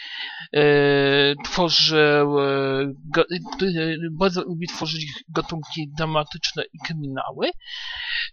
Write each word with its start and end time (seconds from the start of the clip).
e, 0.53 0.63
tworzył, 1.45 2.41
e, 2.41 2.93
który 3.57 3.99
bardzo 4.13 4.43
lubi 4.43 4.67
tworzyć 4.67 5.07
gatunki 5.29 5.91
dramatyczne 5.97 6.63
i 6.73 6.79
kryminały. 6.85 7.51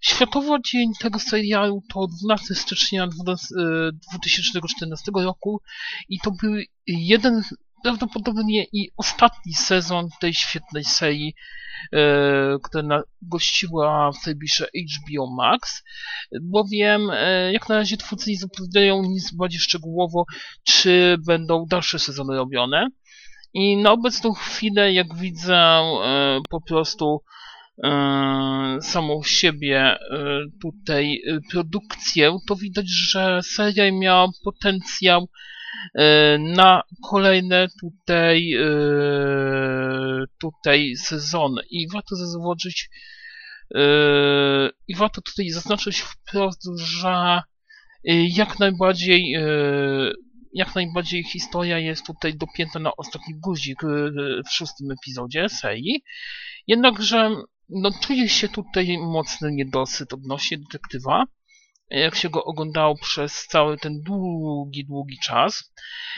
Światowy 0.01 0.49
dzień 0.71 0.91
tego 0.99 1.19
serialu 1.19 1.83
to 1.93 2.07
12 2.23 2.55
stycznia 2.55 3.07
2014 4.13 5.11
roku 5.15 5.61
i 6.09 6.19
to 6.19 6.31
był 6.41 6.55
jeden 6.87 7.43
prawdopodobnie 7.87 8.65
i 8.73 8.91
ostatni 8.97 9.53
sezon 9.53 10.09
tej 10.19 10.33
świetnej 10.33 10.83
serii, 10.83 11.33
e, 11.93 12.57
która 12.63 13.03
gościła 13.21 14.11
w 14.11 14.17
serwisie 14.17 14.63
HBO 14.63 15.27
Max, 15.35 15.83
bowiem 16.41 17.09
e, 17.13 17.53
jak 17.53 17.69
na 17.69 17.75
razie 17.75 17.97
twórcy 17.97 18.29
nie 18.29 18.37
zapowiadają 18.37 19.03
nic 19.03 19.31
bardziej 19.31 19.59
szczegółowo, 19.59 20.25
czy 20.63 21.17
będą 21.27 21.65
dalsze 21.69 21.99
sezony 21.99 22.35
robione. 22.37 22.87
I 23.53 23.77
na 23.77 23.91
obecną 23.91 24.33
chwilę, 24.33 24.93
jak 24.93 25.15
widzę, 25.15 25.55
e, 25.55 26.39
po 26.49 26.61
prostu 26.61 27.23
e, 27.83 28.77
samą 28.81 29.23
siebie 29.23 29.79
e, 29.79 29.99
tutaj 30.61 31.21
e, 31.27 31.39
produkcję, 31.51 32.37
to 32.47 32.55
widać, 32.55 32.85
że 32.89 33.39
seria 33.43 33.91
miała 33.91 34.27
potencjał 34.43 35.27
na 36.39 36.83
kolejne 37.09 37.67
tutaj, 37.81 38.53
e, 38.53 38.65
tutaj 40.39 40.95
sezony. 40.95 41.61
I 41.69 41.87
warto 41.93 42.15
zauważyć, 42.15 42.89
e, 43.75 43.79
i 44.87 44.95
warto 44.95 45.21
tutaj 45.21 45.49
zaznaczyć 45.49 45.99
wprost, 45.99 46.61
że 46.75 47.41
jak 48.35 48.59
najbardziej 48.59 49.35
jak 50.53 50.75
najbardziej 50.75 51.23
historia 51.23 51.79
jest 51.79 52.05
tutaj 52.05 52.37
dopięta 52.37 52.79
na 52.79 52.91
ostatni 52.97 53.33
guzik 53.35 53.81
w 54.47 54.51
szóstym 54.51 54.91
epizodzie 54.91 55.49
serii. 55.49 56.03
Jednakże 56.67 57.35
no, 57.69 57.89
czuje 58.01 58.29
się 58.29 58.49
tutaj 58.49 58.97
mocny 58.97 59.51
niedosyt 59.51 60.13
odnośnie 60.13 60.57
detektywa 60.57 61.25
jak 61.89 62.15
się 62.15 62.29
go 62.29 62.43
oglądało 62.43 62.95
przez 62.95 63.45
cały 63.47 63.77
ten 63.77 64.01
długi, 64.01 64.85
długi 64.85 65.17
czas. 65.23 65.73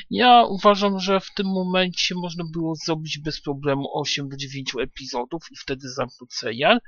Ja 0.10 0.44
uważam, 0.44 1.00
że 1.00 1.20
w 1.20 1.34
tym 1.34 1.48
momencie 1.48 2.16
można 2.16 2.44
było 2.54 2.76
zrobić 2.76 3.20
bez 3.20 3.42
problemu 3.42 3.90
8 3.94 4.30
do 4.30 4.38
9 4.38 4.72
epizodów 4.82 5.44
i 5.52 5.56
wtedy 5.56 5.90
zamknąć 5.90 6.34
serial, 6.34 6.80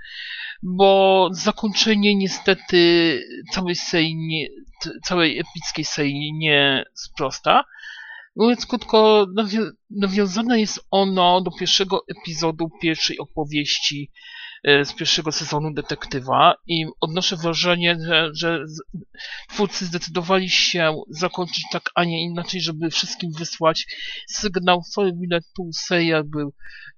bo 0.64 1.30
zakończenie 1.32 2.16
niestety 2.16 3.22
całej 3.52 3.76
serii, 3.76 4.16
nie, 4.16 4.48
całej 5.04 5.40
epickiej 5.40 5.86
serii 5.86 6.34
nie 6.34 6.86
sprosta. 6.94 7.64
Mówiąc 8.36 8.66
krótko, 8.66 9.28
nawiązane 9.90 10.60
jest 10.60 10.88
ono 10.92 11.42
do 11.42 11.52
pierwszego 11.52 12.04
epizodu 12.08 12.70
pierwszej 12.82 13.20
opowieści 13.20 14.12
z 14.64 14.94
pierwszego 14.94 15.32
sezonu 15.32 15.74
detektywa 15.74 16.56
i 16.68 16.86
odnoszę 17.00 17.36
wrażenie, 17.36 17.98
że, 18.08 18.30
że 18.34 18.66
twórcy 19.50 19.86
zdecydowali 19.86 20.50
się 20.50 21.02
zakończyć 21.10 21.64
tak, 21.72 21.90
a 21.96 22.04
nie 22.04 22.24
inaczej, 22.24 22.62
żeby 22.62 22.90
wszystkim 22.90 23.32
wysłać 23.38 23.86
sygnał, 24.28 24.84
ile 25.24 25.40
tu 25.56 25.70
serial 25.74 26.24
był 26.24 26.54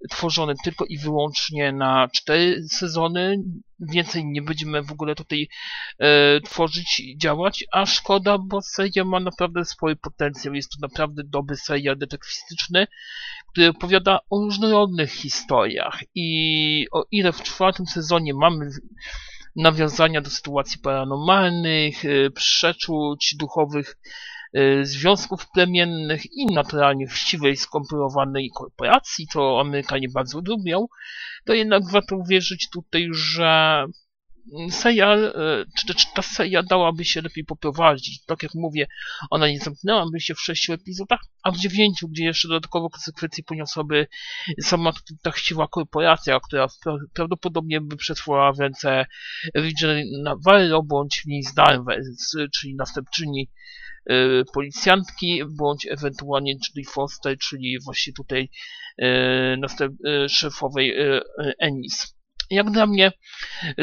tworzony 0.09 0.53
tylko 0.63 0.85
i 0.85 0.97
wyłącznie 0.97 1.71
na 1.71 2.07
cztery 2.13 2.63
sezony, 2.69 3.38
więcej 3.79 4.25
nie 4.25 4.41
będziemy 4.41 4.83
w 4.83 4.91
ogóle 4.91 5.15
tutaj 5.15 5.47
e, 5.99 6.41
tworzyć 6.41 6.99
i 6.99 7.17
działać, 7.17 7.65
a 7.71 7.85
szkoda, 7.85 8.38
bo 8.38 8.61
seria 8.61 9.03
ma 9.05 9.19
naprawdę 9.19 9.65
swoje 9.65 9.95
potencjał. 9.95 10.53
Jest 10.53 10.71
to 10.71 10.77
naprawdę 10.81 11.23
dobry 11.25 11.55
serial 11.55 11.97
detektywistyczny, 11.97 12.88
który 13.53 13.69
opowiada 13.69 14.19
o 14.29 14.39
różnorodnych 14.39 15.11
historiach 15.11 15.99
i 16.15 16.87
o 16.91 17.05
ile 17.11 17.31
w 17.31 17.43
czwartym 17.43 17.85
sezonie 17.85 18.33
mamy 18.33 18.69
nawiązania 19.55 20.21
do 20.21 20.29
sytuacji 20.29 20.79
paranormalnych, 20.79 22.05
e, 22.05 22.29
przeczuć 22.29 23.35
duchowych, 23.39 23.97
e, 24.53 24.85
związków 24.85 25.51
plemiennych 25.51 26.25
i 26.31 26.45
naturalnie 26.45 27.07
chciwej, 27.07 27.57
skompilowanej 27.57 28.49
korporacji, 28.55 29.27
to 29.33 29.59
Amerykanie 29.59 30.07
bardzo 30.13 30.41
lubią, 30.47 30.87
to 31.45 31.53
jednak 31.53 31.83
warto 31.91 32.15
uwierzyć 32.15 32.69
tutaj, 32.69 33.07
że 33.11 33.85
serial, 34.69 35.25
e, 35.25 35.65
czy 35.77 35.87
też 35.87 36.05
ta 36.13 36.21
seria 36.21 36.63
dałaby 36.63 37.05
się 37.05 37.21
lepiej 37.21 37.45
poprowadzić. 37.45 38.25
Tak 38.25 38.43
jak 38.43 38.51
mówię, 38.55 38.87
ona 39.29 39.47
nie 39.47 39.59
zamknęłaby 39.59 40.19
się 40.19 40.35
w 40.35 40.41
sześciu 40.41 40.73
epizodach, 40.73 41.19
a 41.43 41.51
w 41.51 41.57
dziewięciu, 41.57 42.07
gdzie 42.09 42.25
jeszcze 42.25 42.47
dodatkowo 42.47 42.89
konsekwencje 42.89 43.43
poniosłaby 43.43 44.07
sama 44.61 44.91
ta 45.21 45.31
chciwa 45.31 45.67
korporacja, 45.67 46.39
która 46.39 46.67
prawdopodobnie 47.13 47.81
by 47.81 47.95
przetrwała 47.95 48.53
w 48.53 48.59
ręce 48.59 49.05
Regina 49.55 49.93
Navarro 50.23 50.83
bądź 50.83 51.23
Liz 51.27 51.53
Danvers, 51.53 52.31
czyli 52.59 52.75
następczyni 52.75 53.51
e, 54.05 54.15
policjantki, 54.53 55.41
bądź 55.57 55.87
ewentualnie 55.91 56.53
Judy 56.53 56.89
Foster, 56.89 57.37
czyli 57.37 57.77
właśnie 57.85 58.13
tutaj 58.13 58.49
e, 58.97 59.57
następ, 59.57 59.93
szefowej 60.27 60.95
Ennis. 61.59 62.12
Jak 62.49 62.71
dla 62.71 62.87
mnie 62.87 63.11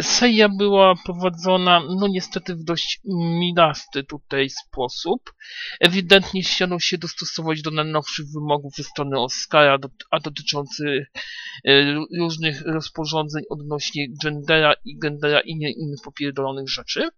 seria 0.00 0.48
była 0.48 0.94
prowadzona, 1.04 1.80
no 1.80 2.08
niestety 2.08 2.54
w 2.54 2.64
dość 2.64 3.00
milasty 3.40 4.04
tutaj 4.04 4.50
sposób. 4.50 5.32
Ewidentnie 5.80 6.42
chciano 6.42 6.78
się 6.78 6.98
dostosować 6.98 7.62
do 7.62 7.70
najnowszych 7.70 8.26
wymogów 8.34 8.74
ze 8.76 8.84
strony 8.84 9.18
Oscara, 9.18 9.78
a 10.10 10.20
dotyczących 10.20 11.12
e, 11.64 11.94
różnych 12.18 12.62
rozporządzeń 12.66 13.42
odnośnie 13.50 14.06
gendera 14.22 14.74
i 14.84 14.98
gendera 14.98 15.40
i 15.40 15.56
nie 15.56 15.72
innych 15.72 16.00
popierdolonych 16.04 16.68
rzeczy. 16.68 17.08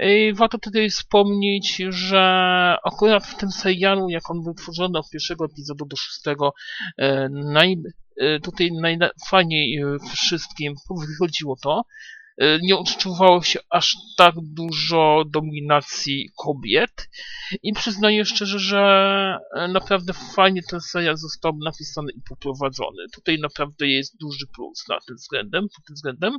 I 0.00 0.32
warto 0.34 0.58
tutaj 0.58 0.90
wspomnieć, 0.90 1.76
że 1.88 2.20
akurat 2.84 3.26
w 3.26 3.36
tym 3.36 3.50
serialu, 3.50 4.08
jak 4.08 4.30
on 4.30 4.42
był 4.42 4.54
tworzony 4.54 4.98
od 4.98 5.10
pierwszego 5.10 5.44
epizodu 5.44 5.86
do 5.86 5.96
szóstego, 5.96 6.52
e, 6.98 7.28
naj, 7.28 7.72
e, 7.72 7.76
tutaj 8.42 8.70
najfajniej 8.72 9.78
e, 9.78 9.98
wszystkim 10.14 10.74
wychodziło 11.08 11.56
to, 11.62 11.82
nie 12.62 12.76
odczuwało 12.76 13.42
się 13.42 13.58
aż 13.70 13.96
tak 14.16 14.34
dużo 14.42 15.24
dominacji 15.26 16.30
kobiet 16.38 17.08
i 17.62 17.72
przyznaję 17.72 18.24
szczerze, 18.24 18.58
że 18.58 19.38
naprawdę 19.68 20.12
fajnie 20.12 20.62
ten 20.70 20.80
serial 20.80 21.16
został 21.16 21.52
napisany 21.64 22.12
i 22.12 22.20
poprowadzony. 22.28 23.06
Tutaj 23.14 23.38
naprawdę 23.38 23.88
jest 23.88 24.16
duży 24.20 24.46
plus 24.54 24.84
na 24.88 24.98
tym 25.06 25.16
względem, 25.16 25.62
pod 25.62 25.86
tym 25.86 25.94
względem 25.94 26.32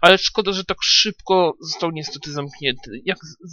ale 0.00 0.18
szkoda, 0.18 0.52
że 0.52 0.64
tak 0.64 0.76
szybko 0.82 1.56
został 1.60 1.90
niestety 1.90 2.32
zamknięty. 2.32 2.90
Jak 3.04 3.18
e, 3.18 3.48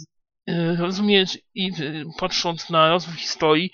rozumiesz 0.78 1.38
i 1.54 1.66
e, 1.66 1.72
patrząc 2.18 2.70
na 2.70 2.88
rozwój 2.88 3.16
historii, 3.16 3.70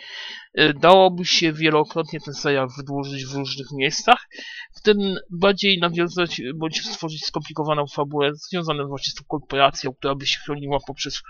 e, 0.55 0.75
dałoby 0.75 1.25
się 1.25 1.53
wielokrotnie 1.53 2.21
ten 2.21 2.35
serial 2.35 2.69
wydłużyć 2.77 3.27
w 3.27 3.35
różnych 3.35 3.67
miejscach, 3.73 4.29
w 4.77 4.83
tym 4.83 4.99
bardziej 5.31 5.79
nawiązać 5.79 6.43
bądź 6.55 6.83
stworzyć 6.83 7.25
skomplikowaną 7.25 7.87
fabułę 7.87 8.31
związaną 8.35 8.89
właśnie 8.89 9.11
z 9.11 9.15
tą 9.15 9.25
korporacją, 9.29 9.95
która 9.95 10.15
by 10.15 10.27
się 10.27 10.39
chroniła 10.39 10.79
poprzez 10.87 11.23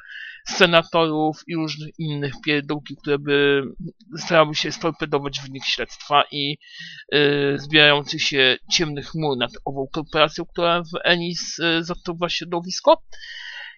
senatorów 0.49 1.43
i 1.46 1.55
różnych 1.55 1.99
innych 1.99 2.32
pierdółki, 2.44 2.96
które 2.96 3.19
by 3.19 3.62
starały 4.19 4.55
się 4.55 4.72
storpedować 4.72 5.40
wynik 5.40 5.64
śledztwa 5.64 6.25
i 6.31 6.58
y, 7.14 7.58
zbierających 7.58 8.22
się 8.22 8.56
ciemnych 8.72 9.06
chmur 9.06 9.37
nad 9.37 9.50
ową 9.64 9.87
korporacją, 9.93 10.44
która 10.44 10.82
w 10.82 10.99
Enis 11.05 11.58
y, 11.58 11.84
zatruwa 11.84 12.28
środowisko. 12.28 13.02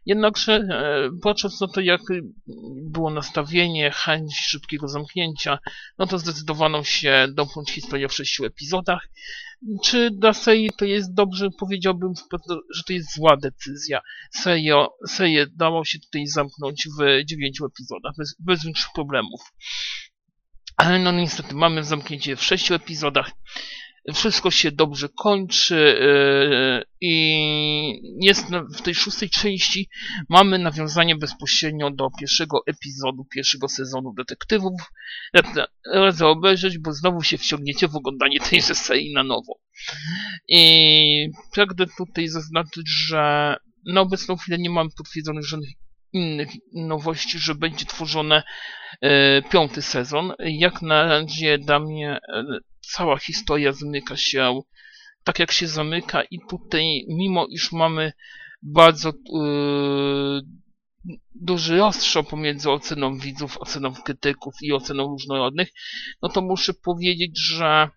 Jednakże, 0.09 0.53
e, 0.53 1.11
patrząc 1.23 1.61
na 1.61 1.69
to, 1.69 1.81
jak 1.81 2.01
było 2.77 3.11
nastawienie, 3.11 3.91
chęć 3.91 4.37
szybkiego 4.37 4.89
zamknięcia, 4.89 5.59
no 5.99 6.07
to 6.07 6.19
zdecydowano 6.19 6.85
się 6.85 7.29
domknąć 7.33 7.71
historię 7.71 8.09
w 8.09 8.15
sześciu 8.15 8.45
epizodach. 8.45 9.09
Czy 9.85 10.11
dla 10.11 10.33
serii 10.33 10.71
to 10.79 10.85
jest 10.85 11.15
dobrze? 11.15 11.49
Powiedziałbym, 11.59 12.13
że 12.75 12.83
to 12.87 12.93
jest 12.93 13.15
zła 13.15 13.37
decyzja. 13.37 14.01
Serio, 14.31 14.89
serię 15.09 15.47
dało 15.57 15.85
się 15.85 15.99
tutaj 15.99 16.27
zamknąć 16.27 16.89
w 16.99 17.25
dziewięciu 17.25 17.67
epizodach, 17.67 18.13
bez, 18.19 18.37
bez 18.39 18.65
większych 18.65 18.91
problemów. 18.95 19.41
Ale 20.77 20.99
no 20.99 21.13
niestety 21.13 21.55
mamy 21.55 21.85
zamknięcie 21.85 22.37
w 22.37 22.45
sześciu 22.45 22.75
epizodach. 22.75 23.31
Wszystko 24.15 24.51
się 24.51 24.73
dobrze 24.73 25.09
kończy 25.09 25.75
yy, 25.75 26.85
i 27.01 28.27
jest 28.27 28.47
w 28.77 28.83
tej 28.83 28.95
szóstej 28.95 29.31
części 29.31 29.89
mamy 30.29 30.59
nawiązanie 30.59 31.17
bezpośrednio 31.17 31.91
do 31.91 32.09
pierwszego 32.21 32.63
epizodu, 32.67 33.25
pierwszego 33.25 33.69
sezonu 33.69 34.13
detektywów. 34.13 34.81
Radzę 35.93 36.27
obejrzeć, 36.27 36.79
bo 36.79 36.93
znowu 36.93 37.23
się 37.23 37.39
wciągniecie 37.39 37.89
w 37.89 37.97
oglądanie 37.97 38.41
tejże 38.41 38.75
serii 38.75 39.13
na 39.13 39.23
nowo. 39.23 39.59
I 40.49 41.31
pragnę 41.53 41.87
tutaj 41.99 42.29
zaznaczyć, 42.29 42.89
że 43.09 43.57
na 43.87 44.01
obecną 44.01 44.37
chwilę 44.37 44.59
nie 44.59 44.71
mamy 44.71 44.91
potwierdzonych 44.97 45.45
żadnych 45.47 45.71
innych 46.13 46.49
nowości, 46.75 47.39
że 47.39 47.55
będzie 47.55 47.87
tworzony 47.87 48.43
e, 49.01 49.43
piąty 49.43 49.83
sezon. 49.83 50.33
Jak 50.39 50.83
na 50.83 51.05
razie 51.05 51.59
dla 51.59 51.79
mnie 51.79 52.19
e, 52.29 52.45
cała 52.81 53.19
historia 53.19 53.73
zamyka 53.73 54.17
się 54.17 54.61
tak 55.25 55.39
jak 55.39 55.53
się 55.53 55.67
zamyka 55.69 56.23
i 56.23 56.39
tutaj 56.51 57.05
mimo 57.09 57.47
iż 57.47 57.73
mamy 57.73 58.13
bardzo 58.63 59.09
e, 59.09 59.13
duży 61.35 61.79
rozstrzał 61.79 62.25
pomiędzy 62.25 62.71
oceną 62.71 63.19
widzów, 63.19 63.59
oceną 63.59 63.93
krytyków 63.93 64.55
i 64.63 64.73
oceną 64.73 65.07
różnorodnych, 65.07 65.69
no 66.23 66.29
to 66.29 66.41
muszę 66.41 66.75
powiedzieć, 66.75 67.41
że 67.41 67.89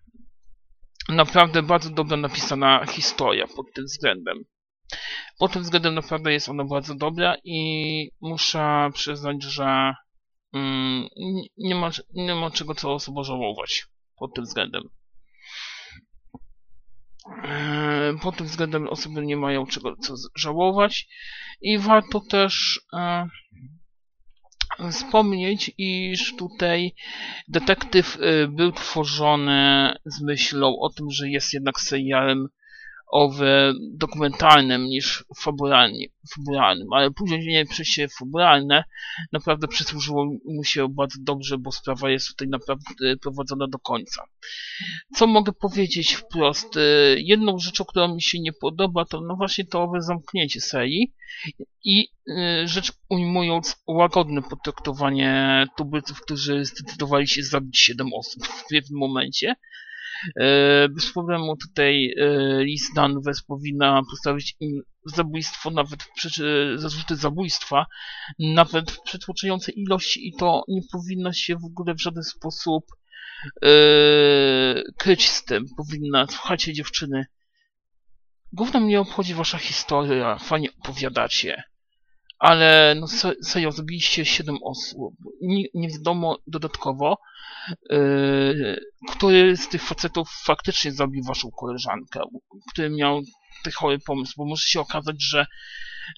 naprawdę 1.08 1.62
bardzo 1.62 1.90
dobrze 1.90 2.16
napisana 2.16 2.86
historia 2.86 3.46
pod 3.46 3.66
tym 3.74 3.84
względem. 3.84 4.44
Pod 5.38 5.52
tym 5.52 5.62
względem 5.62 5.94
naprawdę 5.94 6.32
jest 6.32 6.48
ona 6.48 6.64
bardzo 6.64 6.94
dobra 6.94 7.36
i 7.44 8.10
muszę 8.20 8.90
przyznać, 8.94 9.42
że 9.42 9.94
mm, 10.54 11.08
nie, 11.58 11.74
ma, 11.74 11.90
nie 12.14 12.34
ma 12.34 12.50
czego 12.50 12.74
co 12.74 12.92
osoba 12.92 13.22
żałować 13.22 13.86
pod 14.16 14.34
tym 14.34 14.44
względem. 14.44 14.82
E, 17.44 18.14
pod 18.22 18.36
tym 18.36 18.46
względem 18.46 18.88
osoby 18.88 19.26
nie 19.26 19.36
mają 19.36 19.66
czego 19.66 19.96
co 19.96 20.14
żałować 20.36 21.08
i 21.60 21.78
warto 21.78 22.20
też 22.20 22.80
e, 22.92 23.28
wspomnieć, 24.90 25.70
iż 25.78 26.36
tutaj 26.36 26.94
detektyw 27.48 28.18
e, 28.20 28.48
był 28.48 28.72
tworzony 28.72 29.94
z 30.04 30.22
myślą 30.22 30.78
o 30.80 30.90
tym, 30.90 31.10
że 31.10 31.28
jest 31.28 31.52
jednak 31.52 31.80
serialem 31.80 32.48
owe 33.12 33.72
dokumentalnym 33.92 34.84
niż 34.84 35.24
fabularnym, 35.42 36.92
ale 36.92 37.10
później 37.10 37.66
przejście 37.66 38.08
fabularne 38.08 38.84
naprawdę 39.32 39.68
przysłużyło 39.68 40.24
mu 40.44 40.64
się 40.64 40.88
bardzo 40.88 41.18
dobrze, 41.20 41.58
bo 41.58 41.72
sprawa 41.72 42.10
jest 42.10 42.28
tutaj 42.28 42.48
naprawdę 42.48 43.16
prowadzona 43.22 43.66
do 43.68 43.78
końca. 43.78 44.24
Co 45.14 45.26
mogę 45.26 45.52
powiedzieć 45.52 46.14
wprost? 46.14 46.78
Jedną 47.16 47.58
rzeczą, 47.58 47.84
która 47.84 48.08
mi 48.08 48.22
się 48.22 48.40
nie 48.40 48.52
podoba, 48.52 49.04
to 49.04 49.20
no 49.20 49.36
właśnie 49.36 49.64
to 49.64 49.82
owe 49.82 50.02
zamknięcie 50.02 50.60
serii 50.60 51.12
i 51.84 52.08
y, 52.28 52.68
rzecz 52.68 52.92
ujmując 53.08 53.82
łagodne 53.86 54.42
potraktowanie 54.42 55.64
tubylców, 55.76 56.20
którzy 56.20 56.64
zdecydowali 56.64 57.28
się 57.28 57.42
zabić 57.42 57.78
7 57.78 58.10
osób 58.14 58.46
w 58.46 58.68
pewnym 58.68 58.98
momencie, 58.98 59.54
bez 60.90 61.12
problemu 61.12 61.56
tutaj 61.56 62.14
e, 62.18 62.64
Lis 62.64 62.92
Danvers 62.94 63.42
powinna 63.42 64.02
postawić 64.10 64.56
im 64.60 64.82
zabójstwo, 65.04 65.70
nawet 65.70 66.08
zarzuty 66.76 67.16
zabójstwa, 67.16 67.86
nawet 68.38 68.90
w 68.90 69.00
przytłoczającej 69.02 69.80
ilości 69.80 70.28
i 70.28 70.32
to 70.36 70.64
nie 70.68 70.80
powinno 70.92 71.32
się 71.32 71.56
w 71.56 71.64
ogóle 71.64 71.94
w 71.94 72.02
żaden 72.02 72.22
sposób 72.22 72.84
yy, 73.62 73.70
kryć 74.98 75.28
z 75.28 75.44
tym. 75.44 75.66
Powinna, 75.76 76.26
słuchajcie 76.30 76.72
dziewczyny, 76.72 77.26
głównie 78.52 78.80
mnie 78.80 79.00
obchodzi 79.00 79.34
wasza 79.34 79.58
historia, 79.58 80.38
fajnie 80.38 80.68
opowiadacie, 80.80 81.62
ale 82.42 82.94
no 83.00 83.06
serio, 83.42 83.72
zabiliście 83.72 84.24
7 84.24 84.56
osób. 84.64 85.14
Nie, 85.40 85.64
nie 85.74 85.88
wiadomo 85.88 86.38
dodatkowo, 86.46 87.18
yy, 87.90 88.80
który 89.10 89.56
z 89.56 89.68
tych 89.68 89.82
facetów 89.82 90.28
faktycznie 90.44 90.92
zabił 90.92 91.24
waszą 91.24 91.50
koleżankę, 91.50 92.20
który 92.72 92.90
miał 92.90 93.20
ten 93.64 93.72
chory 93.72 93.98
pomysł, 93.98 94.34
bo 94.36 94.44
może 94.44 94.62
się 94.66 94.80
okazać, 94.80 95.16
że 95.18 95.46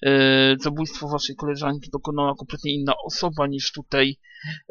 yy, 0.01 0.11
zabójstwo 0.59 1.07
waszej 1.07 1.35
koleżanki 1.35 1.89
dokonała 1.93 2.35
kompletnie 2.35 2.73
inna 2.73 2.93
osoba 3.05 3.47
niż 3.47 3.71
tutaj 3.71 4.17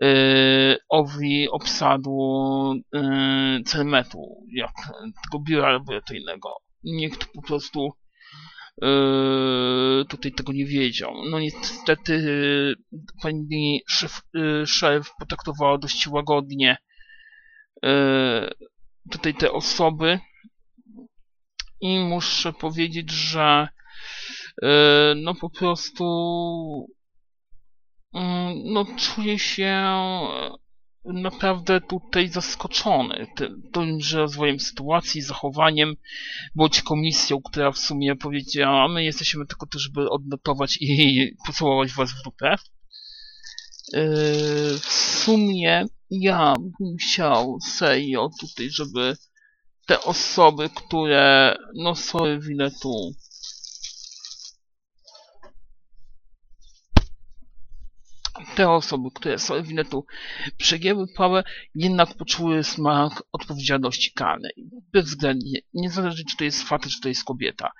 yy, 0.00 0.76
owi 0.88 1.48
obsadu 1.48 2.18
yy, 2.92 3.62
celmetu, 3.64 4.46
jak 4.52 4.72
tego 5.24 5.44
biura 5.44 5.72
laboratoryjnego. 5.72 6.56
Nikt 6.84 7.24
po 7.24 7.42
prostu 7.42 7.92
tutaj 10.09 10.32
tego 10.32 10.53
nie 10.53 10.67
wiedział. 10.67 11.15
No 11.31 11.41
niestety 11.41 12.25
pani 13.23 13.82
szef, 13.88 14.21
yy, 14.35 14.67
szef 14.67 15.11
potraktowała 15.19 15.79
dość 15.79 16.09
łagodnie 16.09 16.76
yy, 17.82 17.91
tutaj 19.11 19.35
te 19.35 19.53
osoby 19.53 20.19
i 21.81 21.99
muszę 21.99 22.53
powiedzieć, 22.53 23.11
że 23.11 23.69
no 25.17 25.35
po 25.35 25.50
prostu 25.50 26.05
no 28.65 28.87
czuję 28.97 29.38
się 29.38 29.85
naprawdę 31.04 31.80
tutaj 31.80 32.28
zaskoczony 32.28 33.26
tym, 33.72 34.00
że 34.00 34.18
rozwojem 34.18 34.60
sytuacji, 34.60 35.22
zachowaniem, 35.22 35.96
bądź 36.54 36.82
komisją, 36.82 37.42
która 37.42 37.72
w 37.72 37.78
sumie 37.78 38.16
powiedziała, 38.16 38.88
my 38.88 39.04
jesteśmy 39.04 39.46
tylko 39.46 39.66
to, 39.66 39.78
żeby 39.78 40.10
odnotować 40.10 40.78
i 40.80 41.20
pocałować 41.46 41.92
was 41.92 42.12
w 42.12 42.22
dupę. 42.22 42.56
Yy, 43.92 44.00
w 44.78 44.92
sumie 44.92 45.86
ja 46.10 46.54
bym 46.58 46.96
chciał 46.96 47.58
serio 47.60 48.30
tutaj, 48.40 48.70
żeby 48.70 49.16
te 49.86 50.02
osoby, 50.02 50.70
które 50.74 51.56
no 51.74 51.94
sorry, 51.94 52.40
winę 52.40 52.70
te 58.54 58.70
osoby, 58.70 59.08
które 59.14 59.38
sobie 59.38 59.62
winetu 59.62 60.06
przegięły 60.56 61.06
pałę, 61.16 61.44
jednak 61.74 62.14
poczuły 62.14 62.64
smak 62.64 63.22
odpowiedzialności 63.32 64.12
karnej. 64.12 64.52
Bezwzględnie, 64.92 65.60
niezależnie 65.74 66.24
czy 66.30 66.36
to 66.36 66.44
jest 66.44 66.62
facet, 66.62 66.92
czy 66.92 67.00
to 67.00 67.08
jest 67.08 67.24
kobieta, 67.24 67.70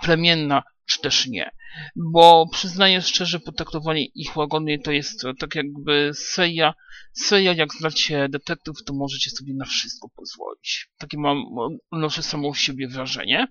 plemienna, 0.00 0.62
czy 0.86 1.00
też 1.00 1.26
nie. 1.26 1.50
Bo 1.96 2.46
przyznaję 2.52 3.02
szczerze, 3.02 3.40
potraktowanie 3.40 4.04
ich 4.04 4.36
łagodnie 4.36 4.78
to 4.78 4.92
jest 4.92 5.22
tak 5.38 5.54
jakby 5.54 6.10
seria, 6.14 6.74
seria 7.12 7.52
jak 7.52 7.74
znacie 7.74 8.28
detektyw, 8.28 8.74
to 8.86 8.94
możecie 8.94 9.30
sobie 9.30 9.54
na 9.54 9.64
wszystko 9.64 10.08
pozwolić. 10.16 10.88
Takie 10.98 11.18
mam, 11.18 11.44
noszę 11.92 12.22
samą 12.22 12.54
siebie 12.54 12.88
wrażenie. 12.88 13.46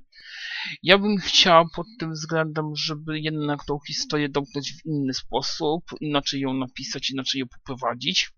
Ja 0.83 0.97
bym 0.97 1.17
chciał 1.17 1.65
pod 1.75 1.87
tym 1.99 2.11
względem, 2.11 2.65
żeby 2.75 3.19
jednak 3.19 3.65
tą 3.65 3.79
historię 3.87 4.29
domknąć 4.29 4.73
w 4.73 4.85
inny 4.85 5.13
sposób, 5.13 5.83
inaczej 6.01 6.39
ją 6.39 6.53
napisać, 6.53 7.09
inaczej 7.09 7.39
ją 7.39 7.45
poprowadzić. 7.47 8.31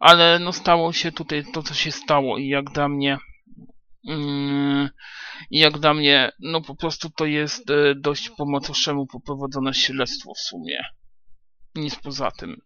Ale 0.00 0.38
no 0.38 0.52
stało 0.52 0.92
się 0.92 1.12
tutaj 1.12 1.44
to, 1.52 1.62
co 1.62 1.74
się 1.74 1.92
stało 1.92 2.38
i 2.38 2.48
jak 2.48 2.70
dla 2.70 2.88
mnie 2.88 3.18
i 5.50 5.58
jak 5.58 5.78
dla 5.78 5.94
mnie, 5.94 6.32
no 6.40 6.60
po 6.60 6.76
prostu 6.76 7.10
to 7.10 7.26
jest 7.26 7.70
e, 7.70 7.94
dość 7.94 8.30
po 8.30 8.46
macoszemu 8.46 9.06
poprowadzone 9.06 9.74
śledztwo 9.74 10.34
w 10.34 10.40
sumie. 10.40 10.80
Nic 11.74 11.96
poza 11.96 12.30
tym. 12.30 12.60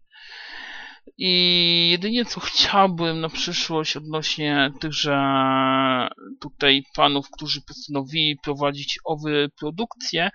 I 1.19 1.89
jedynie 1.91 2.25
co 2.25 2.41
chciałbym 2.41 3.21
na 3.21 3.29
przyszłość 3.29 3.97
odnośnie 3.97 4.73
tychże 4.81 5.19
tutaj 6.41 6.83
panów, 6.95 7.31
którzy 7.31 7.61
postanowili 7.63 8.37
prowadzić 8.45 8.99
owe 9.05 9.49
produkcje, 9.61 10.31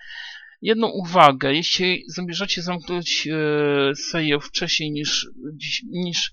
jedną 0.61 0.87
uwagę. 0.87 1.53
Jeśli 1.53 2.03
zamierzacie 2.07 2.61
zamknąć 2.61 3.27
e, 3.27 3.95
serię 3.95 4.39
wcześniej 4.39 4.91
niż, 4.91 5.27
niż 5.91 6.31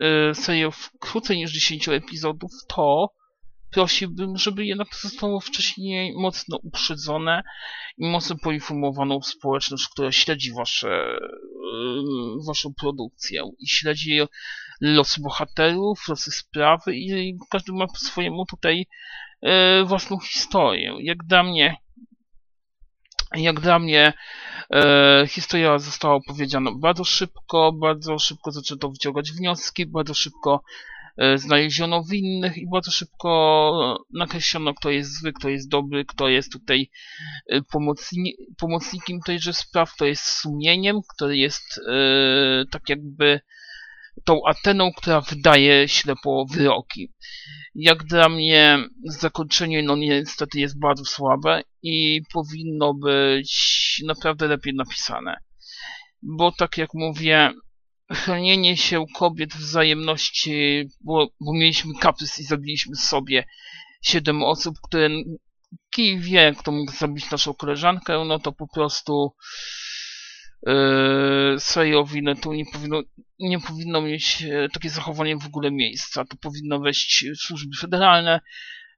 e, 0.00 0.34
serię 0.34 0.70
krócej 1.00 1.36
niż 1.36 1.52
10 1.52 1.88
epizodów, 1.88 2.50
to 2.68 3.17
prosiłbym, 3.70 4.36
żeby 4.36 4.66
jednak 4.66 4.88
zostało 4.94 5.40
wcześniej 5.40 6.14
mocno 6.16 6.58
uprzedzone 6.62 7.42
i 7.98 8.10
mocno 8.10 8.36
poinformowaną 8.42 9.22
społeczność, 9.22 9.88
która 9.88 10.12
śledzi 10.12 10.52
wasze, 10.52 10.88
e, 10.88 11.18
waszą 12.46 12.74
produkcję 12.74 13.42
i 13.58 13.68
śledzi 13.68 14.20
losy 14.80 15.20
bohaterów, 15.20 16.08
losy 16.08 16.30
sprawy 16.30 16.96
i 16.96 17.38
każdy 17.50 17.72
ma 17.72 17.86
po 17.86 17.96
swojemu 17.96 18.46
tutaj 18.46 18.86
e, 19.42 19.84
własną 19.84 20.18
historię. 20.20 20.94
Jak 21.00 21.24
dla 21.24 21.42
mnie 21.42 21.76
jak 23.36 23.60
dla 23.60 23.78
mnie 23.78 24.12
e, 24.70 25.24
historia 25.28 25.78
została 25.78 26.14
opowiedziana 26.14 26.70
bardzo 26.78 27.04
szybko, 27.04 27.72
bardzo 27.72 28.18
szybko 28.18 28.52
zaczęto 28.52 28.90
wyciągać 28.90 29.32
wnioski, 29.32 29.86
bardzo 29.86 30.14
szybko 30.14 30.62
znaleziono 31.36 32.04
winnych 32.04 32.56
i 32.56 32.68
bardzo 32.72 32.90
szybko 32.90 34.04
nakreślono, 34.12 34.74
kto 34.74 34.90
jest 34.90 35.20
zły, 35.20 35.32
kto 35.32 35.48
jest 35.48 35.68
dobry, 35.68 36.04
kto 36.04 36.28
jest 36.28 36.52
tutaj 36.52 36.90
e, 37.46 37.62
pomocni 37.62 38.34
pomocnikiem 38.58 39.20
tejże 39.20 39.52
spraw, 39.52 39.94
kto 39.94 40.04
jest 40.04 40.24
sumieniem, 40.24 41.00
kto 41.14 41.30
jest 41.30 41.80
e, 41.88 42.64
tak 42.70 42.88
jakby 42.88 43.40
tą 44.24 44.40
Ateną, 44.46 44.90
która 44.96 45.20
wydaje 45.20 45.88
ślepo 45.88 46.46
wyroki. 46.50 47.12
Jak 47.74 48.04
dla 48.04 48.28
mnie 48.28 48.78
zakończenie 49.04 49.82
no 49.82 49.96
niestety 49.96 50.60
jest 50.60 50.78
bardzo 50.78 51.04
słabe 51.04 51.62
i 51.82 52.22
powinno 52.32 52.94
być 52.94 54.02
naprawdę 54.06 54.48
lepiej 54.48 54.74
napisane. 54.74 55.36
Bo 56.22 56.52
tak 56.52 56.78
jak 56.78 56.94
mówię, 56.94 57.50
chronienie 58.12 58.76
się 58.76 59.04
kobiet 59.14 59.54
wzajemności, 59.54 60.84
bo, 61.00 61.28
bo 61.40 61.52
mieliśmy 61.52 61.94
kaprys 62.00 62.38
i 62.38 62.44
zabiliśmy 62.44 62.96
sobie 62.96 63.44
siedem 64.02 64.42
osób, 64.42 64.74
które 64.82 65.08
kij 65.90 66.18
wie, 66.18 66.54
kto 66.58 66.72
mógł 66.72 66.92
zabić 66.92 67.30
naszą 67.30 67.54
koleżankę, 67.54 68.24
no 68.24 68.38
to 68.38 68.52
po 68.52 68.68
prostu 68.68 69.34
yy, 70.66 71.54
Sejowi 71.58 72.22
tu 72.42 72.52
nie 72.52 72.64
powinno, 72.72 73.02
nie 73.38 73.60
powinno 73.60 74.02
mieć 74.02 74.42
e, 74.42 74.68
takie 74.68 74.90
zachowanie 74.90 75.36
w 75.36 75.46
ogóle 75.46 75.70
miejsca. 75.70 76.24
To 76.24 76.36
powinno 76.36 76.80
wejść 76.80 77.24
służby 77.36 77.76
federalne, 77.76 78.40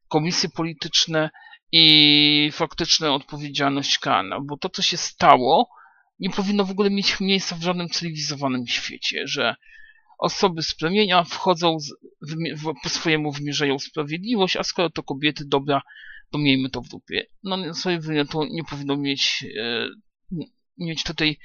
komisje 0.08 0.48
polityczne 0.48 1.30
i 1.72 2.50
faktyczna 2.52 3.14
odpowiedzialność 3.14 3.98
karna, 3.98 4.40
bo 4.40 4.56
to, 4.56 4.68
co 4.68 4.82
się 4.82 4.96
stało, 4.96 5.68
nie 6.20 6.30
powinno 6.30 6.64
w 6.64 6.70
ogóle 6.70 6.90
mieć 6.90 7.20
miejsca 7.20 7.56
w 7.56 7.62
żadnym 7.62 7.88
cywilizowanym 7.88 8.66
świecie, 8.66 9.22
że 9.26 9.54
osoby 10.18 10.62
z 10.62 10.74
plemienia 10.74 11.24
wchodzą, 11.24 11.80
z, 11.80 11.92
w, 12.22 12.60
w, 12.62 12.74
po 12.82 12.88
swojemu 12.88 13.32
wymierzają 13.32 13.78
sprawiedliwość, 13.78 14.56
a 14.56 14.62
skoro 14.62 14.90
to 14.90 15.02
kobiety, 15.02 15.44
dobra, 15.46 15.82
to 16.30 16.38
miejmy 16.38 16.70
to 16.70 16.82
w 16.82 16.88
dupie. 16.88 17.26
No 17.42 17.74
sobie 17.74 18.24
to 18.24 18.44
nie 18.50 18.64
powinno 18.64 18.96
mieć, 18.96 19.44
e, 19.58 19.88
mieć 20.78 21.02
tutaj 21.02 21.38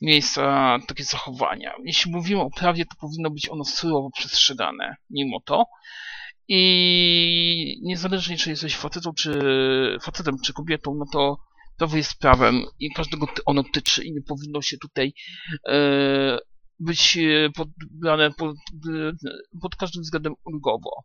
miejsca 0.00 0.78
takie 0.88 1.04
zachowania. 1.04 1.72
Jeśli 1.84 2.12
mówimy 2.12 2.40
o 2.40 2.50
prawie, 2.50 2.84
to 2.84 2.96
powinno 3.00 3.30
być 3.30 3.48
ono 3.48 3.64
surowo 3.64 4.10
przestrzegane, 4.10 4.96
mimo 5.10 5.40
to. 5.40 5.64
I 6.48 7.80
niezależnie 7.82 8.36
czy 8.36 8.50
jesteś 8.50 8.76
facetą, 8.76 9.12
czy 9.14 9.40
facetem, 10.02 10.36
czy 10.44 10.52
kobietą, 10.52 10.94
no 10.94 11.04
to 11.12 11.49
prawo 11.80 11.96
jest 11.96 12.18
prawem 12.18 12.64
i 12.78 12.90
każdego 12.90 13.26
ono 13.46 13.62
tyczy 13.72 14.04
i 14.04 14.12
nie 14.12 14.22
powinno 14.22 14.62
się 14.62 14.78
tutaj 14.78 15.12
e, 15.68 16.38
być 16.78 17.18
podbrane 17.56 18.30
pod, 18.30 18.56
pod 19.62 19.76
każdym 19.76 20.02
względem 20.02 20.34
ulgowo. 20.44 21.04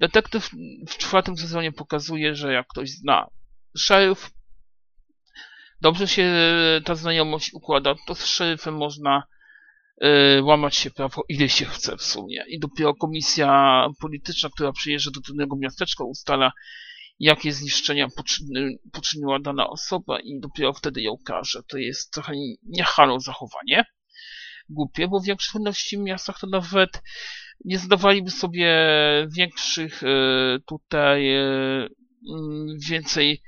Detektyw 0.00 0.50
w 0.88 0.96
czwartym 0.96 1.36
sezonie 1.36 1.72
pokazuje, 1.72 2.34
że 2.34 2.52
jak 2.52 2.66
ktoś 2.66 2.90
zna 2.90 3.26
szeryf, 3.76 4.30
dobrze 5.80 6.08
się 6.08 6.32
ta 6.84 6.94
znajomość 6.94 7.52
układa, 7.54 7.94
to 8.06 8.14
z 8.14 8.24
szeryfem 8.26 8.76
można 8.76 9.22
y, 10.04 10.42
łamać 10.42 10.76
się 10.76 10.90
prawo 10.90 11.22
ile 11.28 11.48
się 11.48 11.64
chce 11.64 11.96
w 11.96 12.02
sumie. 12.02 12.44
I 12.48 12.58
dopiero 12.58 12.94
komisja 12.94 13.86
polityczna, 14.00 14.48
która 14.54 14.72
przyjeżdża 14.72 15.10
do 15.10 15.20
trudnego 15.20 15.56
miasteczka, 15.56 16.04
ustala 16.04 16.52
jakie 17.18 17.52
zniszczenia 17.52 18.08
poczyni, 18.16 18.78
poczyniła 18.92 19.38
dana 19.38 19.70
osoba 19.70 20.20
i 20.20 20.40
dopiero 20.40 20.72
wtedy 20.72 21.02
ją 21.02 21.16
karze. 21.24 21.62
To 21.68 21.78
jest 21.78 22.12
trochę 22.12 22.32
niehalo 22.62 23.20
zachowanie. 23.20 23.84
Głupie, 24.68 25.08
bo 25.08 25.20
w 25.20 25.24
większości 25.24 25.98
miastach 25.98 26.40
to 26.40 26.46
nawet 26.46 27.02
nie 27.64 27.78
zdawaliby 27.78 28.30
sobie 28.30 28.68
większych 29.36 30.02
y, 30.02 30.06
tutaj 30.66 31.36
y, 31.36 31.88
więcej 32.88 33.42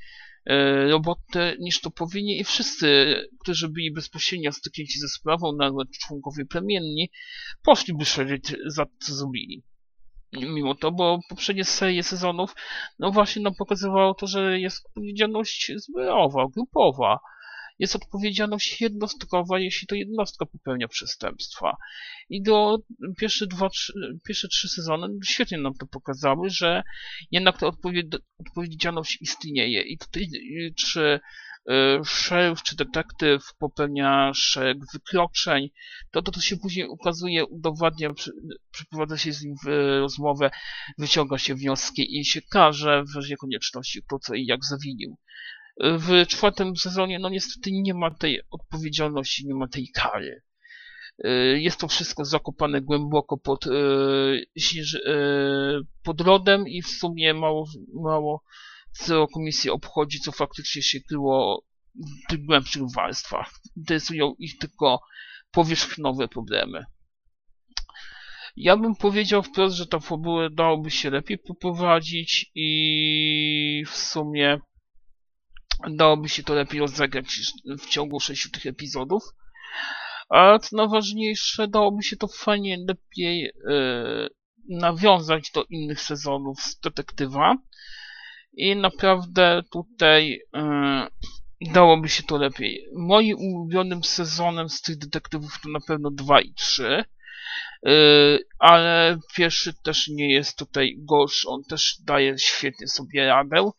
E, 0.47 0.89
roboty 0.89 1.57
niż 1.59 1.81
to 1.81 1.91
powinni 1.91 2.41
i 2.41 2.45
wszyscy, 2.45 3.15
którzy 3.41 3.69
byli 3.69 3.93
bezpośrednio 3.93 4.53
styknięci 4.53 4.99
ze 4.99 5.09
sprawą, 5.09 5.53
nawet 5.53 5.89
członkowie 5.91 6.45
plemienni, 6.45 7.11
poszliby 7.62 8.05
szerzyć 8.05 8.57
za 8.67 8.87
to, 8.87 8.93
co 9.00 9.15
zrobili. 9.15 9.62
Mimo 10.32 10.75
to, 10.75 10.92
bo 10.92 11.20
poprzednie 11.28 11.64
serie 11.64 12.02
sezonów, 12.02 12.54
no 12.99 13.10
właśnie 13.10 13.42
nam 13.42 13.54
pokazywało 13.54 14.14
to, 14.14 14.26
że 14.26 14.60
jest 14.60 14.87
odpowiedzialność 14.87 15.72
zbiorowa, 15.76 16.46
grupowa 16.54 17.18
jest 17.80 17.96
odpowiedzialność 17.96 18.80
jednostkowa, 18.80 19.58
jeśli 19.58 19.87
to 19.87 19.94
jednostka 19.94 20.46
popełnia 20.46 20.88
przestępstwa. 20.88 21.76
I 22.28 22.42
do 22.42 22.78
pierwsze, 23.18 23.46
dwa, 23.46 23.68
trzy, 23.68 23.92
pierwsze 24.25 24.49
trzy 24.49 24.68
sezony 24.68 25.08
świetnie 25.25 25.58
nam 25.58 25.75
to 25.75 25.87
pokazały, 25.87 26.50
że 26.50 26.82
jednak 27.30 27.58
ta 27.58 27.66
odpowiedzialność 28.38 29.18
istnieje. 29.20 29.82
I 29.82 29.99
tutaj 29.99 30.28
czy 30.76 31.00
y, 31.00 31.20
szeryf 32.05 32.62
czy 32.62 32.77
detektyw 32.77 33.55
popełnia 33.59 34.33
szereg 34.35 34.79
wykroczeń, 34.93 35.69
to, 36.11 36.23
to 36.23 36.33
to 36.33 36.41
się 36.41 36.57
później 36.57 36.89
ukazuje, 36.89 37.47
udowadnia, 37.47 38.11
przeprowadza 38.71 39.19
się 39.19 39.33
z 39.33 39.43
nim 39.43 39.55
w 39.65 39.69
rozmowę, 40.00 40.50
wyciąga 40.99 41.39
się 41.39 41.55
wnioski 41.55 42.19
i 42.19 42.25
się 42.25 42.41
każe 42.43 43.05
w 43.05 43.17
razie 43.17 43.37
konieczności 43.37 44.03
kto 44.03 44.19
co 44.19 44.35
i 44.35 44.47
jak 44.47 44.65
zawinił 44.65 45.17
w 45.81 46.27
czwartym 46.27 46.77
sezonie, 46.77 47.19
no 47.19 47.29
niestety 47.29 47.71
nie 47.73 47.95
ma 47.95 48.11
tej 48.11 48.41
odpowiedzialności, 48.50 49.47
nie 49.47 49.55
ma 49.55 49.69
tej 49.69 49.89
kary. 49.95 50.43
E, 51.25 51.31
jest 51.61 51.81
to 51.81 51.89
wszystko 51.89 52.25
zakopane 52.25 52.81
głęboko 52.81 53.39
pod, 53.39 53.67
e, 53.67 53.71
e, 55.07 55.21
pod 56.03 56.27
lodem 56.27 56.69
i 56.69 56.83
w 56.83 56.89
sumie 56.89 57.35
mało, 57.35 57.67
mało 57.95 58.43
co 58.92 59.26
komisję 59.28 59.73
obchodzi, 59.73 60.20
co 60.20 60.32
faktycznie 60.32 60.82
się 60.82 61.00
kryło 61.00 61.64
w 61.94 62.28
tych 62.28 62.44
głębszych 62.44 62.82
warstwach. 62.94 63.50
Interesują 63.76 64.35
ich 64.38 64.59
tylko 64.59 65.00
powierzchnowe 65.50 66.28
problemy. 66.28 66.85
Ja 68.56 68.76
bym 68.76 68.97
powiedział 68.97 69.42
wprost, 69.42 69.76
że 69.76 69.87
ta 69.87 70.00
fabułę 70.00 70.50
dałoby 70.50 70.90
się 70.90 71.11
lepiej 71.11 71.38
poprowadzić 71.38 72.50
i 72.54 73.85
w 73.87 73.97
sumie 73.97 74.61
dałoby 75.88 76.28
się 76.28 76.42
to 76.42 76.54
lepiej 76.54 76.80
rozegrać 76.80 77.26
w 77.78 77.87
ciągu 77.87 78.20
sześciu 78.20 78.50
tych 78.50 78.66
epizodów. 78.66 79.23
A 80.28 80.59
co 80.59 80.76
najważniejsze, 80.76 81.68
dałoby 81.68 82.02
się 82.02 82.16
to 82.16 82.28
fajnie 82.28 82.76
lepiej 82.88 83.40
yy, 83.40 84.28
nawiązać 84.68 85.50
do 85.54 85.64
innych 85.64 86.00
sezonów 86.00 86.61
z 86.61 86.80
detektywa. 86.80 87.56
I 88.52 88.76
naprawdę 88.76 89.62
tutaj 89.73 90.40
yy, 91.61 91.73
dałoby 91.73 92.09
się 92.09 92.23
to 92.23 92.37
lepiej. 92.37 92.87
Moim 92.97 93.37
ulubionym 93.38 94.04
sezonem 94.04 94.69
z 94.69 94.83
tych 94.83 94.99
detektywów 94.99 95.61
to 95.62 95.69
na 95.69 95.80
pewno 95.80 96.11
2 96.11 96.40
i 96.40 96.54
3. 96.54 97.04
Yy, 97.83 98.38
ale 98.59 99.19
pierwszy 99.37 99.75
też 99.83 100.09
nie 100.09 100.33
jest 100.33 100.59
tutaj 100.59 100.97
gorszy, 100.99 101.49
on 101.49 101.64
też 101.64 101.97
daje 102.04 102.38
świetnie 102.38 102.88
sobie 102.88 103.26
radę 103.26 103.71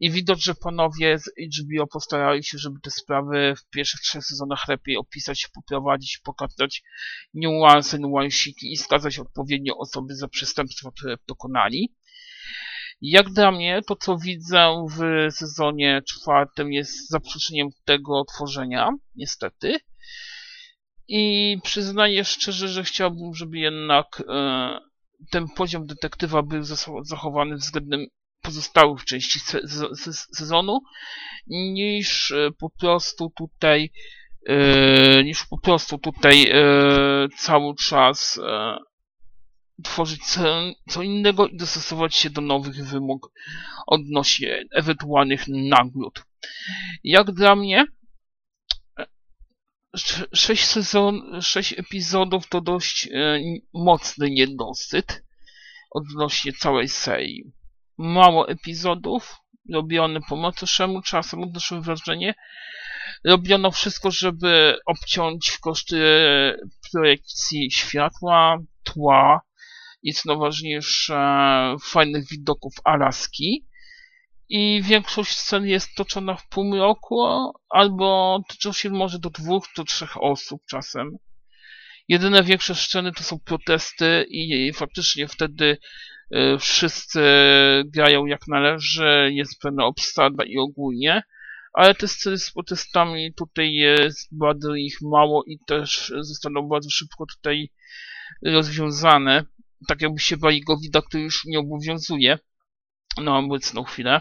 i 0.00 0.10
widać, 0.10 0.44
że 0.44 0.54
panowie 0.54 1.18
z 1.18 1.30
HBO 1.60 1.86
postarali 1.86 2.44
się, 2.44 2.58
żeby 2.58 2.80
te 2.80 2.90
sprawy 2.90 3.54
w 3.56 3.70
pierwszych 3.70 4.00
trzech 4.00 4.24
sezonach 4.24 4.68
lepiej 4.68 4.96
opisać, 4.96 5.48
poprowadzić, 5.54 6.18
pokazać 6.24 6.82
niuanse, 7.34 7.98
nuansiki 7.98 8.72
i 8.72 8.76
skazać 8.76 9.18
odpowiednio 9.18 9.76
osoby 9.78 10.14
za 10.14 10.28
przestępstwa, 10.28 10.90
które 10.90 11.16
dokonali. 11.28 11.94
Jak 13.00 13.30
dla 13.30 13.50
mnie, 13.52 13.80
to 13.86 13.96
co 13.96 14.16
widzę 14.18 14.86
w 14.90 15.28
sezonie 15.34 16.02
czwartym 16.08 16.72
jest 16.72 17.10
zaprzeczeniem 17.10 17.68
tego 17.84 18.24
tworzenia, 18.24 18.90
niestety. 19.14 19.76
I 21.08 21.56
przyznaję 21.62 22.24
szczerze, 22.24 22.68
że 22.68 22.84
chciałbym, 22.84 23.34
żeby 23.34 23.58
jednak 23.58 24.22
e, 24.28 24.78
ten 25.30 25.48
poziom 25.56 25.86
detektywa 25.86 26.42
był 26.42 26.62
zachowany 27.02 27.56
względem 27.56 28.06
pozostałych 28.42 29.04
części 29.04 29.40
se 29.40 29.60
se 29.96 30.12
sezonu, 30.12 30.80
niż 31.46 32.32
po 32.58 32.70
prostu 32.70 33.32
tutaj 33.36 33.90
e, 34.46 35.24
niż 35.24 35.46
po 35.46 35.58
prostu 35.58 35.98
tutaj 35.98 36.50
e, 36.50 37.28
cały 37.38 37.74
czas 37.74 38.40
e, 38.42 38.76
tworzyć 39.84 40.20
co, 40.88 41.02
innego 41.02 41.46
i 41.46 41.56
dostosować 41.56 42.14
się 42.14 42.30
do 42.30 42.40
nowych 42.40 42.84
wymogów 42.84 43.32
odnośnie 43.86 44.64
ewentualnych 44.72 45.44
nagród. 45.48 46.24
Jak 47.04 47.32
dla 47.32 47.56
mnie 47.56 47.86
sześć 50.34 50.64
sezon, 50.64 51.42
sześć 51.42 51.78
epizodów 51.78 52.48
to 52.48 52.60
dość 52.60 53.08
e, 53.12 53.40
mocny 53.74 54.30
niedosyt 54.30 55.24
odnośnie 55.90 56.52
całej 56.52 56.88
serii. 56.88 57.52
Mało 57.98 58.48
epizodów, 58.48 59.36
robione 59.72 60.20
po 60.28 60.36
macoszemu 60.36 61.02
czasem 61.02 61.42
odnoszę 61.42 61.80
wrażenie. 61.80 62.34
Robiono 63.24 63.70
wszystko, 63.70 64.10
żeby 64.10 64.78
obciąć 64.86 65.58
koszty 65.58 66.00
projekcji 66.92 67.70
światła, 67.70 68.58
tła 68.84 69.47
co 70.14 70.22
najważniejsze 70.26 71.16
fajnych 71.82 72.28
widoków 72.28 72.74
Alaski. 72.84 73.66
I 74.48 74.82
większość 74.82 75.36
scen 75.36 75.66
jest 75.66 75.94
toczona 75.96 76.36
w 76.36 76.48
półmroku, 76.48 77.16
albo 77.70 78.40
tyczą 78.48 78.72
się 78.72 78.90
może 78.90 79.18
do 79.18 79.30
dwóch, 79.30 79.64
do 79.76 79.84
trzech 79.84 80.22
osób 80.22 80.62
czasem. 80.70 81.16
Jedyne 82.08 82.42
większe 82.42 82.74
sceny 82.74 83.12
to 83.12 83.22
są 83.22 83.38
protesty 83.44 84.26
i 84.28 84.72
faktycznie 84.72 85.28
wtedy 85.28 85.78
y, 86.34 86.58
wszyscy 86.58 87.20
grają 87.86 88.26
jak 88.26 88.40
należy, 88.48 89.30
jest 89.32 89.60
pewna 89.60 89.84
obsada 89.84 90.44
i 90.44 90.58
ogólnie, 90.58 91.22
ale 91.72 91.94
te 91.94 92.08
sceny 92.08 92.38
z 92.38 92.52
protestami 92.52 93.34
tutaj 93.34 93.72
jest 93.72 94.28
bardzo 94.32 94.74
ich 94.74 94.98
mało 95.02 95.44
i 95.46 95.58
też 95.66 96.12
zostaną 96.20 96.68
bardzo 96.68 96.90
szybko 96.90 97.26
tutaj 97.26 97.70
rozwiązane, 98.42 99.44
tak 99.86 100.02
jakby 100.02 100.20
się 100.20 100.36
bali 100.36 100.60
go 100.60 100.76
widok, 100.76 101.06
który 101.08 101.22
już 101.22 101.44
nie 101.44 101.58
obowiązuje 101.58 102.38
na 103.16 103.38
obecną 103.38 103.84
chwilę. 103.84 104.20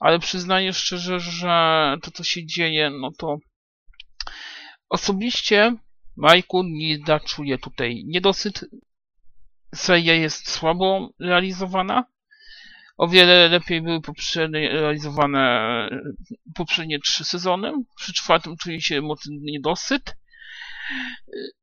Ale 0.00 0.18
przyznaję 0.18 0.72
szczerze, 0.72 1.20
że 1.20 1.96
to 2.02 2.10
co 2.10 2.24
się 2.24 2.46
dzieje, 2.46 2.90
no 2.90 3.10
to 3.18 3.38
osobiście 4.88 5.76
Majku 6.16 6.62
Nida 6.62 7.20
czuje 7.20 7.58
tutaj 7.58 8.04
niedosyt. 8.06 8.64
Seria 9.74 10.14
jest 10.14 10.50
słabo 10.50 11.10
realizowana. 11.20 12.04
O 12.96 13.08
wiele 13.08 13.48
lepiej 13.48 13.82
były 13.82 14.00
poprzednie 14.00 14.68
realizowane 14.68 15.68
poprzednie 16.54 16.98
trzy 17.00 17.24
sezony. 17.24 17.72
Przy 17.96 18.12
czwartym 18.12 18.56
czuje 18.56 18.80
się 18.80 19.00
mocny 19.00 19.36
niedosyt. 19.40 20.16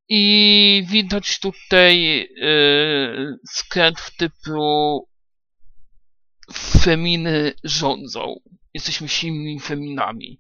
I 0.09 0.83
widać 0.87 1.39
tutaj 1.39 2.01
yy, 2.35 3.37
skręt 3.51 3.99
w 3.99 4.17
typu 4.17 5.07
feminy 6.53 7.53
rządzą. 7.63 8.35
Jesteśmy 8.73 9.07
silnymi 9.07 9.59
feminami. 9.59 10.39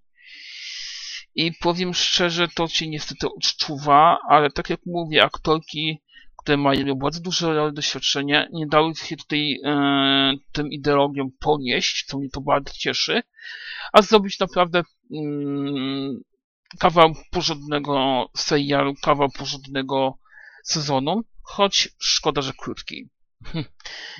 I 1.35 1.53
powiem 1.53 1.93
szczerze, 1.93 2.47
to 2.47 2.67
się 2.67 2.87
niestety 2.87 3.27
odczuwa, 3.27 4.17
ale 4.29 4.51
tak 4.51 4.69
jak 4.69 4.79
mówię, 4.85 5.23
aktorki, 5.23 6.01
które 6.37 6.57
mają 6.57 6.95
bardzo 6.95 7.21
duże 7.21 7.71
doświadczenie, 7.73 8.47
nie 8.53 8.67
dały 8.67 8.95
się 8.95 9.17
tutaj 9.17 9.59
e, 9.65 10.33
tym 10.51 10.71
ideologiom 10.71 11.29
ponieść, 11.39 12.05
co 12.07 12.17
mnie 12.17 12.29
to 12.29 12.41
bardzo 12.41 12.73
cieszy, 12.73 13.23
a 13.93 14.01
zrobić 14.01 14.39
naprawdę 14.39 14.83
mm, 15.13 16.21
kawał 16.79 17.13
porządnego 17.31 18.25
serialu, 18.37 18.93
kawał 19.01 19.29
porządnego 19.29 20.17
sezonu, 20.63 21.21
choć 21.43 21.89
szkoda, 21.99 22.41
że 22.41 22.53
krótki. 22.53 23.09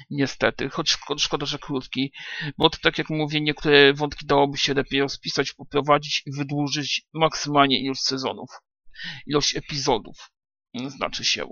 Niestety, 0.09 0.69
choć 0.69 0.97
szkoda, 1.17 1.45
że 1.45 1.59
krótki, 1.59 2.11
bo 2.57 2.69
to 2.69 2.77
tak 2.81 2.97
jak 2.97 3.09
mówię, 3.09 3.41
niektóre 3.41 3.93
wątki 3.93 4.25
dałoby 4.25 4.57
się 4.57 4.73
lepiej 4.73 5.01
rozpisać, 5.01 5.53
poprowadzić 5.53 6.23
i 6.25 6.31
wydłużyć 6.31 7.05
maksymalnie 7.13 7.79
ilość 7.79 8.01
sezonów, 8.01 8.49
ilość 9.27 9.55
epizodów, 9.55 10.31
znaczy 10.87 11.25
się. 11.25 11.47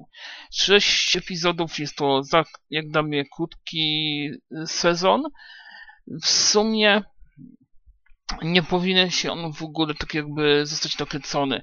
Sześć 0.52 1.16
epizodów 1.16 1.80
jest 1.80 1.96
to 1.96 2.22
jak 2.70 2.88
dla 2.88 3.04
mnie 3.04 3.24
krótki 3.36 4.30
sezon. 4.66 5.24
W 6.24 6.28
sumie 6.28 7.04
nie 8.42 8.63
powinien 8.63 9.12
się 9.12 9.32
on 9.32 9.54
w 9.54 9.63
ogóle 9.63 9.94
tak 9.94 10.13
jakby 10.13 10.66
zostać 10.66 10.98
nakręcony, 10.98 11.62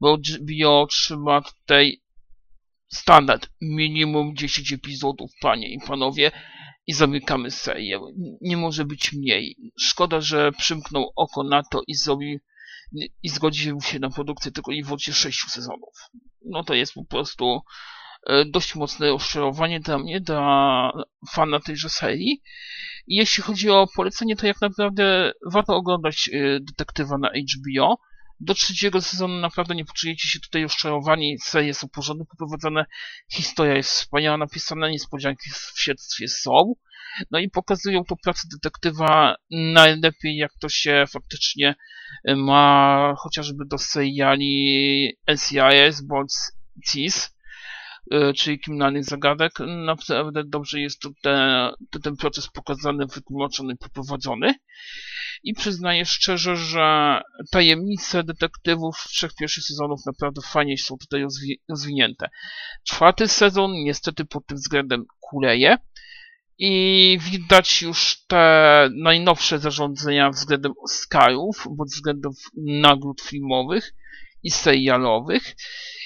bo 0.00 0.18
bio 0.40 0.86
trzyma 0.90 1.42
tutaj 1.42 2.02
standard 2.88 3.50
minimum 3.60 4.36
10 4.36 4.72
epizodów, 4.72 5.30
panie 5.40 5.74
i 5.74 5.78
panowie, 5.86 6.30
i 6.86 6.92
zamykamy 6.92 7.50
serię. 7.50 8.00
Nie 8.40 8.56
może 8.56 8.84
być 8.84 9.12
mniej. 9.12 9.56
Szkoda, 9.78 10.20
że 10.20 10.52
przymknął 10.52 11.12
oko 11.16 11.42
na 11.42 11.62
to 11.62 11.82
i 11.86 11.94
zrobił 11.94 12.38
i 13.22 13.28
zgodził 13.28 13.80
się 13.80 13.98
na 13.98 14.10
produkcję 14.10 14.52
tylko 14.52 14.72
i 14.72 14.82
wyłącznie 14.82 15.12
6 15.12 15.40
sezonów. 15.40 15.94
No 16.44 16.64
to 16.64 16.74
jest 16.74 16.94
po 16.94 17.04
prostu 17.04 17.60
dość 18.46 18.74
mocne 18.74 19.08
rozczarowanie 19.08 19.80
dla 19.80 19.98
mnie, 19.98 20.20
dla 20.20 20.92
fana 21.32 21.60
tejże 21.60 21.88
serii. 21.88 22.42
I 23.06 23.16
jeśli 23.16 23.42
chodzi 23.42 23.70
o 23.70 23.86
polecenie, 23.96 24.36
to 24.36 24.46
jak 24.46 24.60
naprawdę 24.60 25.32
warto 25.52 25.76
oglądać 25.76 26.30
e, 26.32 26.60
detektywa 26.60 27.18
na 27.18 27.28
HBO 27.28 27.98
do 28.42 28.54
trzeciego 28.54 29.00
sezonu 29.00 29.40
naprawdę 29.40 29.74
nie 29.74 29.84
poczujecie 29.84 30.28
się 30.28 30.40
tutaj 30.40 30.62
rozczarowani. 30.62 31.36
Serie 31.42 31.74
są 31.74 31.88
porządnie 31.88 32.24
poprowadzone, 32.26 32.84
historia 33.32 33.76
jest 33.76 33.90
wspaniała 33.90 34.36
napisana, 34.36 34.88
niespodzianki 34.88 35.50
w 35.50 35.80
śledztwie 35.80 36.28
są. 36.28 36.74
No 37.30 37.38
i 37.38 37.50
pokazują 37.50 38.04
to 38.04 38.16
pracę 38.16 38.48
detektywa 38.52 39.34
najlepiej, 39.50 40.36
jak 40.36 40.50
to 40.60 40.68
się 40.68 41.04
faktycznie 41.12 41.74
ma 42.36 43.14
chociażby 43.18 43.64
do 43.66 43.78
seriali 43.78 45.18
NCIS 45.28 46.00
bądź 46.00 46.32
CIS, 46.86 47.26
e, 47.26 47.31
czyli 48.36 48.58
kryminalnych 48.60 49.04
zagadek. 49.04 49.52
Naprawdę 49.66 50.44
dobrze 50.44 50.80
jest 50.80 51.00
to 51.00 51.10
ten, 51.22 51.70
ten 52.02 52.16
proces 52.16 52.48
pokazany, 52.48 53.06
wytłumaczony, 53.06 53.76
poprowadzony. 53.76 54.54
I 55.44 55.54
przyznaję 55.54 56.04
szczerze, 56.04 56.56
że 56.56 57.20
tajemnice 57.50 58.24
detektywów 58.24 58.96
trzech 59.08 59.34
pierwszych 59.34 59.64
sezonów 59.64 60.00
naprawdę 60.06 60.40
fajnie 60.44 60.78
są 60.78 60.96
tutaj 60.98 61.22
rozwi 61.22 61.60
rozwinięte. 61.68 62.28
Czwarty 62.84 63.28
sezon 63.28 63.72
niestety 63.72 64.24
pod 64.24 64.46
tym 64.46 64.56
względem 64.56 65.04
kuleje 65.20 65.76
i 66.58 67.18
widać 67.20 67.82
już 67.82 68.24
te 68.26 68.88
najnowsze 68.94 69.58
zarządzenia 69.58 70.30
względem 70.30 70.72
Oscarów, 70.84 71.66
bądź 71.70 71.90
względem 71.90 72.32
nagród 72.66 73.20
filmowych 73.20 73.94
i 74.42 74.50
serialowych. 74.50 75.56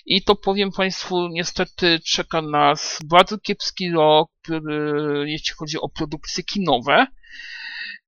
I 0.07 0.23
to 0.23 0.37
powiem 0.37 0.73
Państwu, 0.73 1.29
niestety 1.29 2.01
czeka 2.01 2.43
nas 2.43 2.99
bardzo 3.05 3.39
kiepski 3.39 3.91
rok, 3.91 4.31
jeśli 5.25 5.55
chodzi 5.55 5.81
o 5.81 5.89
produkcje 5.89 6.45
kinowe. 6.45 7.07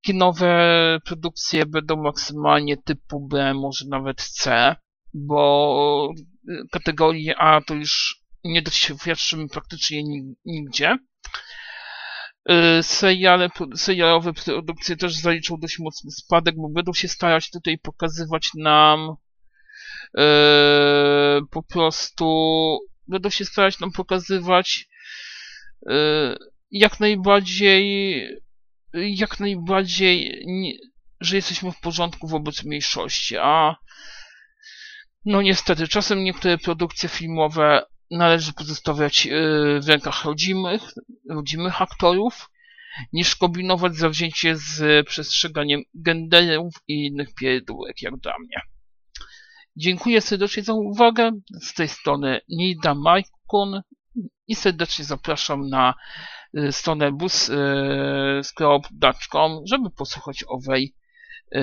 Kinowe 0.00 0.98
produkcje 1.04 1.66
będą 1.66 2.02
maksymalnie 2.02 2.76
typu 2.76 3.28
B, 3.28 3.54
może 3.54 3.84
nawet 3.88 4.22
C, 4.22 4.74
bo 5.14 6.12
kategorii 6.70 7.30
A 7.36 7.60
to 7.60 7.74
już 7.74 8.22
nie 8.44 8.62
doświadczymy 8.62 9.48
praktycznie 9.48 10.02
nigdzie. 10.44 10.98
Y, 12.50 12.82
seriale, 12.82 13.48
serialowe 13.76 14.32
produkcje 14.32 14.96
też 14.96 15.16
zaliczą 15.16 15.56
dość 15.60 15.78
mocny 15.78 16.10
spadek, 16.10 16.54
bo 16.56 16.68
będą 16.68 16.92
się 16.92 17.08
starać 17.08 17.50
tutaj 17.50 17.78
pokazywać 17.78 18.50
nam 18.54 19.16
po 21.50 21.62
prostu 21.62 22.78
będą 23.08 23.30
się 23.30 23.44
starać 23.44 23.80
nam 23.80 23.92
pokazywać 23.92 24.88
yy, 25.86 26.36
jak 26.70 27.00
najbardziej 27.00 28.28
jak 28.94 29.40
najbardziej, 29.40 30.44
że 31.20 31.36
jesteśmy 31.36 31.72
w 31.72 31.80
porządku 31.80 32.28
wobec 32.28 32.64
mniejszości, 32.64 33.36
a 33.36 33.76
no 35.24 35.42
niestety, 35.42 35.88
czasem 35.88 36.24
niektóre 36.24 36.58
produkcje 36.58 37.08
filmowe 37.08 37.82
należy 38.10 38.52
pozostawiać 38.52 39.26
y, 39.26 39.30
w 39.80 39.88
rękach 39.88 40.24
rodzimych, 40.24 40.82
rodzimych 41.30 41.82
aktorów, 41.82 42.50
niż 43.12 43.36
kombinować 43.36 43.96
zawzięcie 43.96 44.56
z 44.56 45.06
przestrzeganiem 45.06 45.82
genderów 45.94 46.74
i 46.88 47.06
innych 47.06 47.34
pierdółek, 47.34 48.02
jak 48.02 48.16
dla 48.16 48.32
mnie. 48.38 48.60
Dziękuję 49.78 50.20
serdecznie 50.20 50.62
za 50.62 50.72
uwagę. 50.72 51.30
Z 51.60 51.74
tej 51.74 51.88
strony 51.88 52.40
Nida 52.48 52.94
Majkun 52.94 53.82
i 54.48 54.54
serdecznie 54.54 55.04
zapraszam 55.04 55.68
na 55.68 55.94
Y, 56.56 56.72
stronę 56.72 57.12
bus.com, 57.12 58.82
y, 59.52 59.62
żeby 59.64 59.90
posłuchać 59.90 60.44
owej, 60.48 60.94
y, 61.54 61.58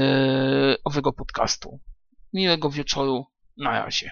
owego 0.84 1.13
podcastu. 1.13 1.80
Miłego 2.34 2.69
wieczoru. 2.69 3.25
Na 3.58 3.84
razie. 3.84 4.12